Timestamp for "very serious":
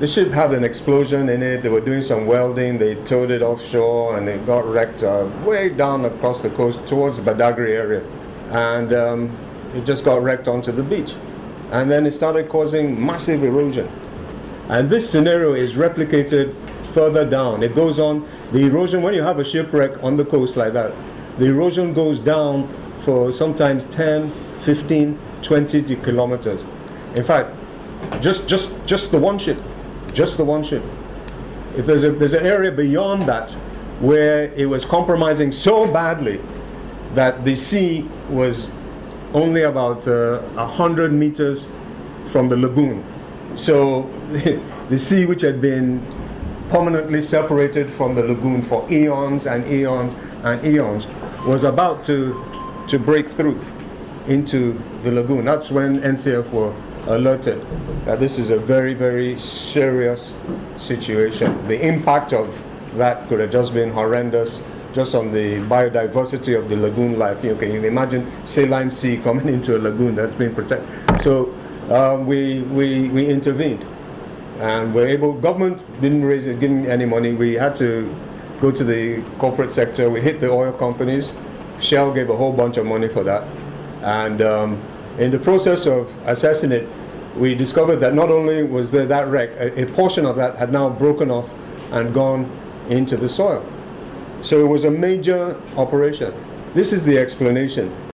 58.94-60.34